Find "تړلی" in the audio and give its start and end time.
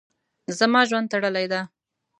1.13-1.45